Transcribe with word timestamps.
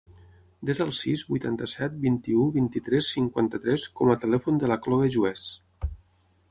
Desa 0.69 0.85
el 0.85 0.93
sis, 0.99 1.23
vuitanta-set, 1.33 1.99
vint-i-u, 2.07 2.47
vint-i-tres, 2.57 3.11
cinquanta-tres 3.19 3.87
com 4.01 4.15
a 4.15 4.19
telèfon 4.27 4.61
de 4.65 4.73
la 4.75 4.81
Khloe 4.87 5.13
Juez. 5.17 5.47